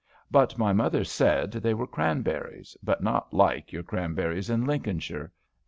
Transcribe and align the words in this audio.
But 0.31 0.57
my 0.57 0.73
mother 0.73 1.03
said 1.03 1.51
they 1.51 1.75
were 1.75 1.85
cranberries, 1.85 2.75
but 2.81 3.03
not 3.03 3.31
like 3.35 3.71
your 3.71 3.83
cranberries 3.83 4.49
in 4.49 4.65
Lincolnshire. 4.65 5.31